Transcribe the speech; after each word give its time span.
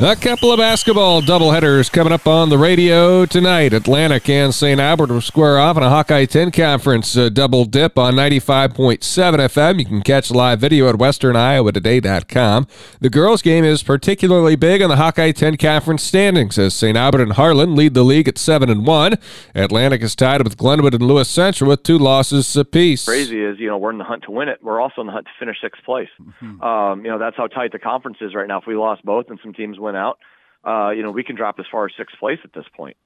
A 0.00 0.16
couple 0.16 0.50
of 0.50 0.58
basketball 0.58 1.22
doubleheaders 1.22 1.90
coming 1.90 2.12
up 2.12 2.26
on 2.26 2.48
the 2.48 2.58
radio 2.58 3.24
tonight. 3.26 3.72
Atlantic 3.72 4.28
and 4.28 4.52
St. 4.52 4.80
Albert 4.80 5.08
will 5.08 5.20
square 5.20 5.56
off 5.56 5.76
in 5.76 5.84
a 5.84 5.88
Hawkeye 5.88 6.24
10 6.24 6.50
conference 6.50 7.16
uh, 7.16 7.28
double 7.28 7.64
dip 7.64 7.96
on 7.96 8.14
95.7 8.14 8.98
FM. 8.98 9.78
You 9.78 9.84
can 9.84 10.02
catch 10.02 10.32
live 10.32 10.58
video 10.58 10.88
at 10.88 10.96
westerniowatoday.com. 10.96 12.66
The 13.00 13.08
girls' 13.08 13.40
game 13.40 13.64
is 13.64 13.84
particularly 13.84 14.56
big 14.56 14.82
on 14.82 14.88
the 14.88 14.96
Hawkeye 14.96 15.30
10 15.30 15.58
conference 15.58 16.02
standings 16.02 16.58
as 16.58 16.74
St. 16.74 16.98
Albert 16.98 17.20
and 17.20 17.32
Harlan 17.34 17.76
lead 17.76 17.94
the 17.94 18.02
league 18.02 18.26
at 18.26 18.36
7 18.36 18.68
and 18.68 18.84
1. 18.84 19.14
Atlantic 19.54 20.02
is 20.02 20.16
tied 20.16 20.42
with 20.42 20.56
Glenwood 20.56 20.94
and 20.94 21.04
Lewis 21.04 21.28
Central 21.28 21.70
with 21.70 21.84
two 21.84 21.98
losses 21.98 22.56
apiece. 22.56 23.04
Crazy 23.04 23.40
is, 23.40 23.60
you 23.60 23.68
know, 23.68 23.78
we're 23.78 23.92
in 23.92 23.98
the 23.98 24.04
hunt 24.04 24.24
to 24.24 24.32
win 24.32 24.48
it. 24.48 24.58
We're 24.60 24.80
also 24.80 25.02
in 25.02 25.06
the 25.06 25.12
hunt 25.12 25.26
to 25.26 25.32
finish 25.38 25.58
sixth 25.62 25.84
place. 25.84 26.10
Mm-hmm. 26.20 26.60
Um, 26.60 27.04
you 27.04 27.12
know, 27.12 27.20
that's 27.20 27.36
how 27.36 27.46
tight 27.46 27.70
the 27.70 27.78
conference 27.78 28.18
is 28.20 28.34
right 28.34 28.48
now. 28.48 28.58
If 28.58 28.66
we 28.66 28.74
lost 28.74 29.04
both 29.04 29.26
and 29.30 29.38
some 29.40 29.52
teams 29.52 29.78
out, 29.96 30.18
uh, 30.66 30.90
you 30.90 31.02
know, 31.02 31.10
we 31.10 31.24
can 31.24 31.36
drop 31.36 31.56
as 31.58 31.66
far 31.70 31.86
as 31.86 31.92
sixth 31.96 32.16
place 32.18 32.38
at 32.44 32.52
this 32.52 32.64
point. 32.76 32.96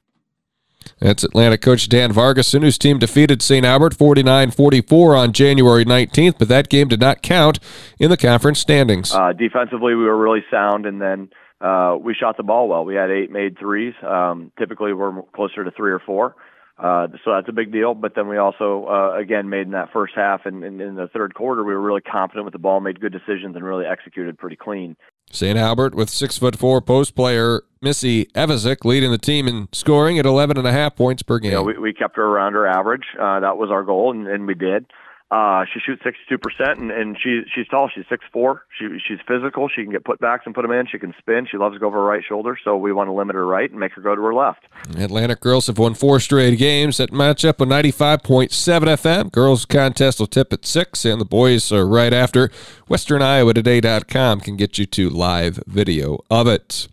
That's 1.01 1.24
Atlantic 1.24 1.61
coach 1.61 1.88
Dan 1.88 2.12
Vargason, 2.12 2.62
whose 2.62 2.78
team 2.78 2.98
defeated 2.98 3.42
St. 3.42 3.64
Albert 3.64 3.95
49 3.95 4.51
44 4.51 5.16
on 5.16 5.33
January 5.33 5.84
19th, 5.84 6.38
but 6.38 6.48
that 6.48 6.69
game 6.69 6.88
did 6.88 7.01
not 7.01 7.23
count 7.23 7.59
in 7.98 8.11
the 8.11 8.16
conference 8.16 8.59
standings. 8.59 9.12
Uh, 9.12 9.33
defensively, 9.33 9.95
we 9.95 10.05
were 10.05 10.16
really 10.16 10.45
sound, 10.51 10.87
and 10.87 11.01
then 11.01 11.30
uh, 11.61 11.97
we 12.01 12.14
shot 12.14 12.37
the 12.37 12.42
ball 12.42 12.69
well. 12.69 12.84
We 12.84 12.95
had 12.95 13.11
eight 13.11 13.30
made 13.30 13.59
threes. 13.59 13.95
Um, 14.02 14.52
typically, 14.59 14.92
we're 14.92 15.23
closer 15.34 15.64
to 15.64 15.70
three 15.70 15.92
or 15.92 16.00
four. 16.00 16.36
Uh, 16.78 17.09
so 17.24 17.32
that's 17.32 17.48
a 17.48 17.52
big 17.52 17.73
deal. 17.73 17.95
But 17.95 18.14
then 18.14 18.28
we 18.28 18.37
also, 18.37 18.86
uh, 18.86 19.19
again, 19.19 19.48
made 19.48 19.62
in 19.62 19.73
that 19.73 19.92
first 19.92 20.14
half 20.14 20.46
and, 20.46 20.62
and 20.62 20.80
in 20.80 20.95
the 20.95 21.09
third 21.09 21.34
quarter, 21.34 21.64
we 21.64 21.74
were 21.74 21.80
really 21.80 22.00
confident 22.00 22.45
with 22.45 22.52
the 22.52 22.59
ball, 22.59 22.80
made 22.80 23.00
good 23.00 23.12
decisions, 23.12 23.56
and 23.56 23.64
really 23.64 23.84
executed 23.84 24.38
pretty 24.38 24.56
clean. 24.56 24.96
St. 25.30 25.59
Albert 25.59 25.95
with 25.95 26.09
six 26.09 26.38
foot 26.38 26.56
four 26.56 26.80
post 26.80 27.14
player 27.14 27.62
Missy 27.83 28.27
Evazik 28.27 28.84
leading 28.84 29.11
the 29.11 29.19
team 29.19 29.47
in 29.47 29.69
scoring 29.72 30.19
at 30.19 30.27
11 30.27 30.56
and 30.56 30.66
a 30.66 30.72
half 30.72 30.97
points 30.97 31.22
per 31.22 31.38
game. 31.38 31.53
You 31.53 31.58
know, 31.58 31.62
we, 31.64 31.78
we 31.78 31.92
kept 31.92 32.16
her 32.16 32.25
around 32.25 32.55
her 32.55 32.66
average. 32.66 33.05
Uh, 33.20 33.41
that 33.41 33.56
was 33.56 33.70
our 33.70 33.83
goal, 33.83 34.10
and, 34.12 34.27
and 34.27 34.47
we 34.47 34.55
did. 34.55 34.86
Uh, 35.31 35.65
she 35.73 35.79
shoots 35.79 36.03
62%, 36.03 36.79
and, 36.79 36.91
and 36.91 37.19
she, 37.23 37.43
she's 37.55 37.69
tall. 37.69 37.91
She's 37.95 38.05
6'4". 38.07 38.61
She, 38.79 38.87
she's 39.07 39.19
physical. 39.27 39.69
She 39.69 39.83
can 39.83 39.93
get 39.93 40.03
putbacks 40.03 40.41
and 40.47 40.55
put 40.55 40.62
them 40.62 40.71
in. 40.73 40.87
She 40.87 40.98
can 40.98 41.15
spin. 41.19 41.47
She 41.51 41.59
loves 41.59 41.75
to 41.75 41.79
go 41.79 41.89
over 41.89 41.98
her 41.98 42.05
right 42.05 42.23
shoulder, 42.27 42.59
so 42.65 42.79
we 42.79 42.93
want 42.93 43.09
to 43.09 43.12
limit 43.12 43.37
her 43.37 43.47
right 43.47 43.71
and 43.71 43.79
make 43.79 43.93
her 43.93 44.01
go 44.01 44.15
to 44.15 44.23
her 44.23 44.34
left. 44.34 44.67
Atlantic 44.97 45.41
girls 45.41 45.67
have 45.67 45.79
won 45.79 45.93
four 45.93 46.19
straight 46.19 46.59
games. 46.59 46.97
That 46.97 47.12
match 47.12 47.45
up 47.45 47.61
with 47.61 47.69
95.7 47.69 48.49
FM. 48.49 49.31
Girls 49.31 49.67
contest 49.67 50.19
will 50.19 50.27
tip 50.27 50.51
at 50.53 50.65
6, 50.65 51.05
and 51.05 51.21
the 51.21 51.27
boys 51.27 51.71
are 51.73 51.87
right 51.87 52.15
after. 52.15 52.49
WesternIowaToday.com 52.89 54.41
can 54.41 54.56
get 54.56 54.79
you 54.79 54.87
to 54.87 55.11
live 55.11 55.62
video 55.67 56.21
of 56.31 56.47
it. 56.47 56.89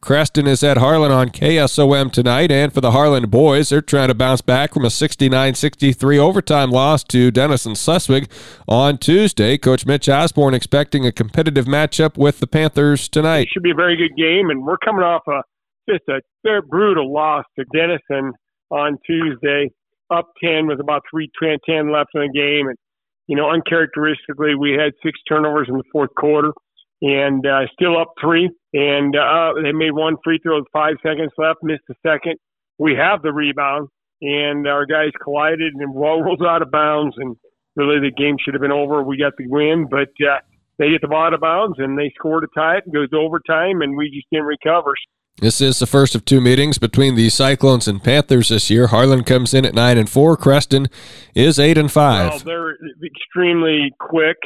Creston 0.00 0.46
is 0.46 0.62
at 0.62 0.76
Harlan 0.76 1.10
on 1.10 1.30
KSOM 1.30 2.12
tonight, 2.12 2.50
and 2.50 2.72
for 2.72 2.80
the 2.80 2.92
Harlan 2.92 3.28
boys, 3.28 3.68
they're 3.68 3.80
trying 3.80 4.08
to 4.08 4.14
bounce 4.14 4.40
back 4.40 4.74
from 4.74 4.84
a 4.84 4.88
69-63 4.88 6.18
overtime 6.18 6.70
loss 6.70 7.02
to 7.04 7.30
Denison 7.30 7.74
Schleswig 7.74 8.30
on 8.66 8.98
Tuesday. 8.98 9.58
Coach 9.58 9.86
Mitch 9.86 10.08
Osborne 10.08 10.54
expecting 10.54 11.06
a 11.06 11.12
competitive 11.12 11.66
matchup 11.66 12.16
with 12.16 12.40
the 12.40 12.46
Panthers 12.46 13.08
tonight. 13.08 13.42
It 13.42 13.48
should 13.52 13.62
be 13.62 13.72
a 13.72 13.74
very 13.74 13.96
good 13.96 14.16
game, 14.16 14.50
and 14.50 14.64
we're 14.64 14.78
coming 14.78 15.02
off 15.02 15.22
a 15.28 15.42
just 15.88 16.04
a 16.08 16.20
brutal 16.68 17.12
loss 17.12 17.44
to 17.58 17.64
Denison 17.72 18.32
on 18.70 18.98
Tuesday, 19.06 19.70
up 20.10 20.28
10 20.42 20.66
with 20.66 20.80
about 20.80 21.02
3:10 21.12 21.92
left 21.92 22.10
in 22.14 22.20
the 22.20 22.32
game, 22.32 22.68
and 22.68 22.76
you 23.26 23.36
know 23.36 23.50
uncharacteristically 23.50 24.54
we 24.54 24.72
had 24.72 24.92
six 25.02 25.18
turnovers 25.28 25.68
in 25.68 25.76
the 25.76 25.84
fourth 25.92 26.14
quarter 26.14 26.52
and 27.02 27.46
uh, 27.46 27.66
still 27.72 27.98
up 27.98 28.12
three. 28.20 28.50
And 28.74 29.16
uh, 29.16 29.54
they 29.62 29.72
made 29.72 29.92
one 29.92 30.16
free 30.22 30.38
throw 30.42 30.58
with 30.58 30.68
five 30.72 30.96
seconds 31.02 31.32
left, 31.38 31.60
missed 31.62 31.84
the 31.88 31.94
second. 32.02 32.36
We 32.78 32.94
have 32.94 33.22
the 33.22 33.32
rebound, 33.32 33.88
and 34.20 34.66
our 34.68 34.84
guys 34.86 35.10
collided 35.22 35.74
and 35.74 35.94
rolled 35.94 36.42
out 36.46 36.62
of 36.62 36.70
bounds. 36.70 37.14
And 37.18 37.36
really, 37.76 37.98
the 38.00 38.12
game 38.14 38.36
should 38.42 38.54
have 38.54 38.60
been 38.60 38.72
over. 38.72 39.02
We 39.02 39.16
got 39.16 39.32
the 39.38 39.48
win, 39.48 39.86
but 39.90 40.10
uh, 40.24 40.40
they 40.78 40.90
get 40.90 41.00
the 41.00 41.08
ball 41.08 41.26
out 41.26 41.34
of 41.34 41.40
bounds, 41.40 41.76
and 41.78 41.98
they 41.98 42.12
scored 42.16 42.44
a 42.44 42.48
tie. 42.54 42.78
It 42.78 42.92
goes 42.92 43.10
to 43.10 43.16
overtime, 43.16 43.80
and 43.80 43.96
we 43.96 44.10
just 44.10 44.26
didn't 44.30 44.46
recover. 44.46 44.94
This 45.40 45.60
is 45.60 45.78
the 45.78 45.86
first 45.86 46.16
of 46.16 46.24
two 46.24 46.40
meetings 46.40 46.78
between 46.78 47.14
the 47.14 47.28
Cyclones 47.30 47.86
and 47.86 48.02
Panthers 48.02 48.48
this 48.48 48.70
year. 48.70 48.88
Harlan 48.88 49.22
comes 49.22 49.54
in 49.54 49.64
at 49.64 49.72
nine 49.72 49.96
and 49.96 50.10
four. 50.10 50.36
Creston 50.36 50.88
is 51.32 51.60
eight 51.60 51.78
and 51.78 51.92
five. 51.92 52.30
Well, 52.30 52.38
they're 52.40 52.76
extremely 53.06 53.92
quick. 54.00 54.36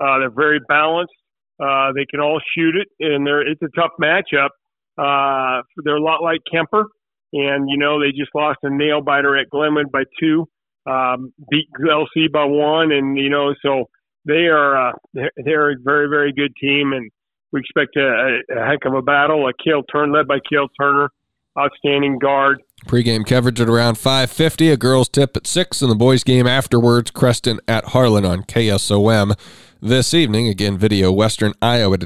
Uh, 0.00 0.18
they're 0.20 0.30
very 0.30 0.60
balanced. 0.66 1.12
Uh, 1.60 1.92
they 1.92 2.06
can 2.06 2.20
all 2.20 2.40
shoot 2.56 2.74
it, 2.76 2.88
and 3.00 3.26
they're 3.26 3.46
it's 3.46 3.62
a 3.62 3.68
tough 3.74 3.92
matchup. 4.00 4.50
Uh, 4.96 5.62
they're 5.84 5.96
a 5.96 6.02
lot 6.02 6.22
like 6.22 6.40
Kuemper, 6.52 6.84
and 7.32 7.68
you 7.68 7.76
know 7.76 8.00
they 8.00 8.10
just 8.10 8.30
lost 8.34 8.58
a 8.62 8.70
nail 8.70 9.00
biter 9.00 9.36
at 9.36 9.50
Glenwood 9.50 9.90
by 9.90 10.04
two, 10.20 10.46
um, 10.86 11.32
beat 11.50 11.68
LC 11.80 12.30
by 12.32 12.44
one, 12.44 12.92
and 12.92 13.18
you 13.18 13.28
know 13.28 13.54
so 13.62 13.84
they 14.24 14.46
are 14.46 14.88
uh, 14.88 14.92
they're, 15.14 15.32
they're 15.36 15.70
a 15.72 15.76
very 15.82 16.08
very 16.08 16.32
good 16.32 16.54
team, 16.60 16.92
and 16.92 17.10
we 17.52 17.60
expect 17.60 17.96
a, 17.96 18.38
a 18.50 18.64
heck 18.64 18.84
of 18.84 18.94
a 18.94 19.02
battle. 19.02 19.48
A 19.48 19.52
Kale 19.62 19.82
Turn 19.82 20.12
led 20.12 20.28
by 20.28 20.38
Kale 20.48 20.68
Turner, 20.80 21.10
outstanding 21.58 22.18
guard. 22.18 22.62
Pre-game 22.86 23.24
coverage 23.24 23.60
at 23.60 23.68
around 23.68 23.96
5:50. 23.96 24.72
A 24.72 24.76
girls' 24.76 25.08
tip 25.08 25.36
at 25.36 25.46
six, 25.46 25.82
and 25.82 25.90
the 25.90 25.96
boys' 25.96 26.22
game 26.22 26.46
afterwards. 26.46 27.10
Creston 27.10 27.58
at 27.66 27.86
Harlan 27.86 28.24
on 28.24 28.44
KSOM 28.44 29.36
this 29.80 30.14
evening. 30.14 30.48
Again, 30.48 30.78
video 30.78 31.12
Western 31.12 31.54
Iowa. 31.60 31.98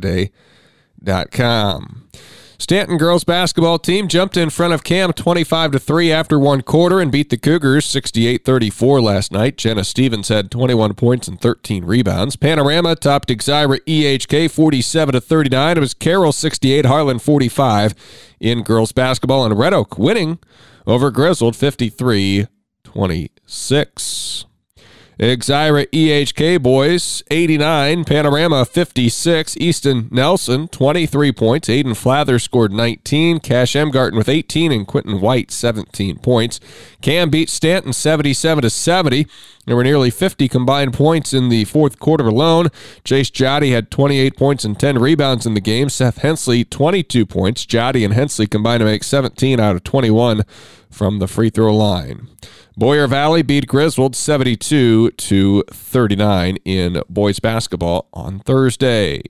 Stanton 2.63 2.97
girls 2.97 3.25
basketball 3.25 3.81
team 3.81 4.07
jumped 4.07 4.37
in 4.37 4.49
front 4.49 4.73
of 4.73 4.85
Cam 4.85 5.13
25 5.13 5.73
to 5.73 5.79
3 5.81 6.13
after 6.13 6.39
one 6.39 6.63
quarter 6.63 7.01
and 7.01 7.11
beat 7.11 7.29
the 7.29 7.37
Cougars 7.37 7.85
68-34 7.87 9.03
last 9.03 9.33
night. 9.33 9.59
Jenna 9.59 9.83
Stevens 9.83 10.29
had 10.29 10.49
21 10.49 10.95
points 10.95 11.27
and 11.27 11.41
13 11.41 11.85
rebounds. 11.85 12.37
Panorama 12.37 12.95
topped 12.95 13.31
Exira 13.31 13.81
EHK 13.89 14.49
47 14.49 15.13
to 15.15 15.21
39. 15.21 15.77
It 15.77 15.81
was 15.81 15.93
Carroll 15.93 16.31
68, 16.31 16.87
Harlan 16.87 17.19
45 17.19 17.95
in 18.39 18.63
girls 18.63 18.93
basketball 18.93 19.45
and 19.45 19.59
Red 19.59 19.75
Oak 19.75 19.99
winning 19.99 20.39
over 20.87 21.11
Griswold 21.11 21.57
53 21.57 22.47
26. 22.85 24.45
Exira 25.19 25.87
EHK 25.91 26.63
boys 26.63 27.23
89, 27.31 28.05
Panorama 28.05 28.65
56, 28.65 29.57
Easton 29.59 30.09
Nelson 30.11 30.69
23 30.69 31.33
points, 31.33 31.69
Aiden 31.69 31.97
Flather 31.97 32.39
scored 32.39 32.73
19, 32.73 33.41
Cash 33.41 33.73
Emgarten 33.75 34.17
with 34.17 34.29
18, 34.29 34.73
and 34.73 34.87
Quinton 34.87 35.21
White 35.21 35.51
17 35.51 36.19
points. 36.19 36.61
Cam 37.03 37.31
beat 37.31 37.51
Stanton 37.51 37.93
77 37.93 38.63
to 38.63 38.71
70. 38.71 39.27
There 39.65 39.77
were 39.77 39.85
nearly 39.85 40.11
50 40.11 40.49
combined 40.49 40.93
points 40.93 41.33
in 41.33 41.49
the 41.49 41.65
fourth 41.65 42.01
quarter 42.01 42.27
alone. 42.27 42.69
Chase 43.05 43.31
Jotty 43.31 43.71
had 43.71 43.91
28 43.93 44.37
points 44.37 44.65
and 44.65 44.79
10 44.79 44.99
rebounds 44.99 45.47
in 45.47 45.55
the 45.55 45.61
game. 45.61 45.89
Seth 45.89 46.19
Hensley 46.19 46.65
22 46.65 47.25
points. 47.27 47.65
Jotty 47.65 48.05
and 48.05 48.13
Hensley 48.13 48.49
combined 48.49 48.81
to 48.81 48.87
make 48.87 49.05
17 49.05 49.61
out 49.61 49.77
of 49.77 49.85
21 49.85 50.43
from 50.91 51.21
the 51.21 51.29
free 51.29 51.49
throw 51.49 51.75
line. 51.75 52.29
Boyer 52.77 53.07
Valley 53.07 53.43
beat 53.43 53.69
Griswold 53.69 54.17
72 54.17 55.13
to 55.13 55.65
39 55.71 56.57
in 56.65 57.03
boys 57.09 57.39
basketball 57.39 58.09
on 58.13 58.41
Thursday. 58.41 59.23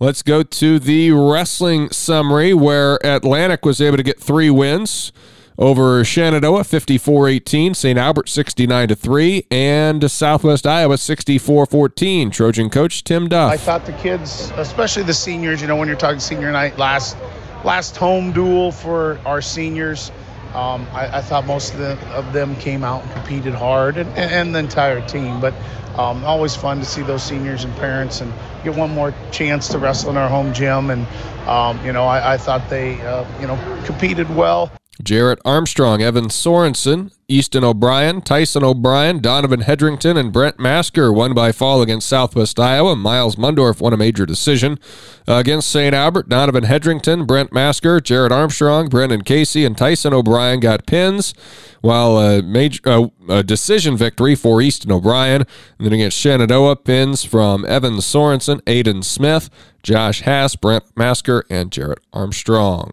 Let's 0.00 0.22
go 0.22 0.42
to 0.42 0.78
the 0.78 1.12
wrestling 1.12 1.90
summary 1.90 2.54
where 2.54 2.98
Atlantic 3.04 3.64
was 3.64 3.80
able 3.80 3.96
to 3.98 4.02
get 4.02 4.20
three 4.20 4.50
wins 4.50 5.12
over 5.58 6.04
Shenandoah 6.04 6.62
54-18, 6.62 7.74
St. 7.74 7.98
Albert 7.98 8.28
69 8.28 8.94
3, 8.94 9.46
and 9.50 10.10
Southwest 10.10 10.66
Iowa 10.66 10.94
64-14. 10.94 12.32
Trojan 12.32 12.70
coach 12.70 13.02
Tim 13.02 13.28
Duff. 13.28 13.52
I 13.52 13.56
thought 13.56 13.84
the 13.84 13.92
kids, 13.94 14.52
especially 14.56 15.02
the 15.02 15.14
seniors, 15.14 15.60
you 15.60 15.66
know, 15.66 15.76
when 15.76 15.88
you're 15.88 15.96
talking 15.96 16.20
senior 16.20 16.52
night 16.52 16.78
last 16.78 17.16
last 17.64 17.96
home 17.96 18.32
duel 18.32 18.70
for 18.70 19.18
our 19.26 19.42
seniors, 19.42 20.12
um, 20.54 20.86
I, 20.92 21.18
I, 21.18 21.20
thought 21.20 21.44
most 21.44 21.74
of, 21.74 21.80
the, 21.80 21.98
of, 22.10 22.32
them 22.32 22.54
came 22.56 22.84
out 22.84 23.02
and 23.02 23.12
competed 23.12 23.52
hard, 23.52 23.96
and, 23.96 24.08
and 24.16 24.54
the 24.54 24.60
entire 24.60 25.06
team. 25.06 25.40
But 25.40 25.54
um, 25.96 26.24
always 26.24 26.54
fun 26.54 26.78
to 26.78 26.84
see 26.84 27.02
those 27.02 27.24
seniors 27.24 27.64
and 27.64 27.74
parents 27.76 28.20
and 28.20 28.32
get 28.62 28.76
one 28.76 28.90
more 28.90 29.12
chance 29.32 29.68
to 29.68 29.78
wrestle 29.78 30.10
in 30.10 30.16
our 30.16 30.28
home 30.28 30.54
gym. 30.54 30.90
And 30.90 31.06
um, 31.48 31.84
you 31.84 31.92
know, 31.92 32.04
I, 32.04 32.34
I 32.34 32.36
thought 32.36 32.70
they 32.70 33.00
uh, 33.02 33.26
you 33.40 33.48
know 33.48 33.82
competed 33.84 34.34
well. 34.34 34.70
Jarrett 35.02 35.38
Armstrong, 35.44 36.02
Evan 36.02 36.26
Sorensen, 36.26 37.12
Easton 37.28 37.62
O'Brien, 37.62 38.20
Tyson 38.20 38.64
O'Brien, 38.64 39.20
Donovan 39.20 39.60
Hedrington, 39.60 40.18
and 40.18 40.32
Brent 40.32 40.58
Masker 40.58 41.12
won 41.12 41.34
by 41.34 41.52
fall 41.52 41.82
against 41.82 42.08
Southwest 42.08 42.58
Iowa. 42.58 42.96
Miles 42.96 43.36
Mundorf 43.36 43.80
won 43.80 43.92
a 43.92 43.96
major 43.96 44.26
decision 44.26 44.78
against 45.26 45.70
St. 45.70 45.94
Albert. 45.94 46.28
Donovan 46.28 46.64
Hedrington, 46.64 47.26
Brent 47.26 47.52
Masker, 47.52 48.00
Jarrett 48.00 48.32
Armstrong, 48.32 48.88
Brendan 48.88 49.22
Casey, 49.22 49.64
and 49.64 49.76
Tyson 49.76 50.12
O'Brien 50.12 50.58
got 50.58 50.86
pins, 50.86 51.32
while 51.80 52.18
a, 52.18 52.42
major, 52.42 52.80
uh, 52.84 53.06
a 53.28 53.42
decision 53.42 53.96
victory 53.96 54.34
for 54.34 54.60
Easton 54.60 54.90
O'Brien. 54.90 55.42
And 55.78 55.86
then 55.86 55.92
against 55.92 56.18
Shenandoah, 56.18 56.76
pins 56.76 57.24
from 57.24 57.64
Evan 57.66 57.98
Sorensen, 57.98 58.62
Aiden 58.62 59.04
Smith, 59.04 59.48
Josh 59.82 60.22
Hass, 60.22 60.56
Brent 60.56 60.84
Masker, 60.96 61.44
and 61.48 61.70
Jarrett 61.70 62.00
Armstrong. 62.12 62.92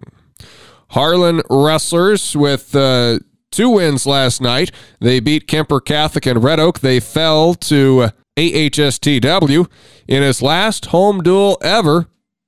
Harlan 0.96 1.42
Wrestlers 1.50 2.38
with 2.38 2.74
uh, 2.74 3.20
two 3.52 3.70
wins 3.70 4.06
last 4.08 4.40
night. 4.40 4.72
They 5.02 5.20
beat 5.20 5.46
Kuemper 5.46 5.84
Catholic 5.84 6.26
and 6.26 6.42
Red 6.42 6.58
Oak. 6.58 6.80
They 6.80 7.02
fell 7.02 7.54
to 7.68 8.12
AHSTW 8.38 9.70
in 10.08 10.24
his 10.24 10.42
last 10.42 10.86
home 10.86 11.22
duel 11.22 11.58
ever. 11.62 12.08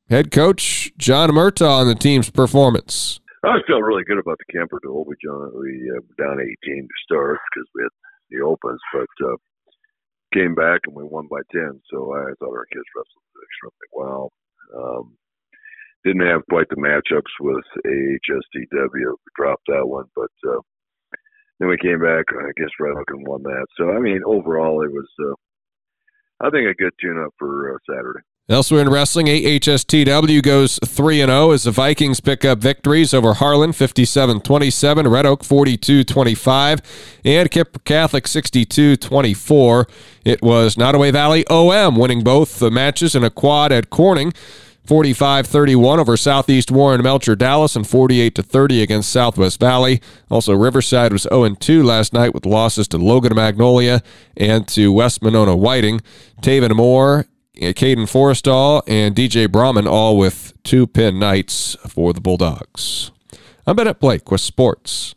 Head 0.10 0.32
coach 0.32 0.94
John 0.98 1.32
Murtaugh 1.32 1.82
on 1.82 1.88
the 1.88 1.96
team's 1.96 2.30
performance. 2.30 3.20
I 3.44 3.50
was 3.50 3.64
felt 3.68 3.84
really 3.84 4.06
good 4.06 4.18
about 4.18 4.38
the 4.40 4.58
Kuemper 4.58 4.80
duel. 4.82 5.04
We, 5.04 5.16
we 5.60 5.92
uh, 5.92 6.00
down 6.18 6.40
18 6.40 6.56
to 6.84 6.88
start 7.04 7.40
because 7.52 7.68
we 7.76 7.84
had 7.84 7.92
the 8.30 8.46
opens, 8.46 8.80
but 8.94 9.28
uh, 9.28 9.36
came 10.34 10.56
back 10.56 10.80
and 10.86 10.96
we 10.96 11.04
won 11.04 11.28
by 11.30 11.42
10. 11.52 11.82
So 11.92 12.14
I 12.14 12.32
thought 12.40 12.56
our 12.56 12.66
kids 12.72 12.86
wrestled 12.96 13.44
extremely 13.44 13.90
well. 13.92 14.32
Um, 14.74 15.18
didn't 16.04 16.28
have 16.28 16.42
quite 16.50 16.68
the 16.70 16.76
matchups 16.76 17.34
with 17.40 17.66
AHSTW. 17.86 18.92
We 18.94 19.32
dropped 19.36 19.68
that 19.68 19.88
one, 19.88 20.06
but 20.16 20.32
uh, 20.48 20.60
then 21.60 21.70
we 21.70 21.78
came 21.78 22.00
back 22.00 22.26
I 22.32 22.52
guess 22.58 22.70
Red 22.80 22.98
Oak 22.98 23.10
and 23.10 23.28
won 23.28 23.44
that. 23.44 23.66
So 23.78 23.92
I 23.92 24.00
mean, 24.00 24.22
overall, 24.26 24.84
it 24.84 24.92
was 24.92 25.08
uh, 25.20 26.46
I 26.46 26.50
think 26.50 26.68
a 26.70 26.76
good 26.76 26.94
tune-up 27.02 27.34
for 27.40 27.74
uh, 27.74 27.78
Saturday. 27.90 28.22
Elsewhere 28.50 28.82
in 28.82 28.90
wrestling, 28.90 29.28
AHSTW 29.28 30.42
goes 30.42 30.80
3 30.86 31.18
0 31.18 31.52
as 31.52 31.64
the 31.64 31.72
Vikings 31.72 32.22
pick 32.22 32.46
up 32.46 32.60
victories 32.60 33.14
over 33.14 33.34
Harlan 33.34 33.74
57 33.74 34.40
27, 34.40 35.08
Red 35.10 35.26
Oak 35.26 35.44
42 35.44 36.06
25, 36.06 37.20
and 37.26 37.52
Kuemper 37.52 37.84
Catholic 37.84 38.26
62 38.26 38.96
24. 38.96 39.88
It 40.24 40.42
was 40.42 40.78
Nodaway 40.78 41.12
Valley 41.12 41.46
OM 41.48 41.98
winning 41.98 42.24
both 42.24 42.60
the 42.60 42.72
matches 42.72 43.16
in 43.16 43.24
a 43.26 43.30
quad 43.30 43.74
at 43.74 43.90
Corning. 43.90 44.32
45-31 44.88 45.98
over 46.00 46.16
Southeast 46.16 46.72
Warren 46.72 47.04
Melcher 47.04 47.36
Dallas 47.36 47.76
and 47.76 47.86
48 47.86 48.38
30 48.38 48.82
against 48.82 49.10
Southwest 49.12 49.60
Valley. 49.60 50.00
Also 50.30 50.54
Riverside 50.56 51.12
was 51.12 51.24
0 51.24 51.56
2 51.56 51.84
last 51.84 52.14
night 52.14 52.34
with 52.34 52.46
losses 52.46 52.88
to 52.88 52.98
Logan 52.98 53.36
Magnolia 53.36 54.02
and 54.38 54.66
to 54.70 54.94
West 54.94 55.22
Monona 55.22 55.58
Whiting. 55.58 56.00
Taven 56.42 56.74
Moore, 56.74 57.26
Caden 57.58 58.08
Forrestall, 58.08 58.82
and 58.88 59.14
DJ 59.14 59.52
Brahman 59.52 59.88
all 59.88 60.18
with 60.18 60.54
two 60.64 60.88
pin 60.88 61.20
nights 61.20 61.76
for 61.88 62.14
the 62.14 62.22
Bulldogs. 62.22 63.12
I'm 63.66 63.76
Bennett 63.76 64.00
Blake 64.00 64.32
with 64.32 64.40
sports. 64.40 65.16